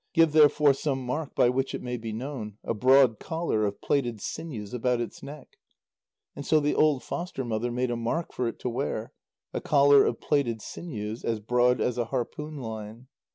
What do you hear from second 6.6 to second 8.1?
old foster mother made a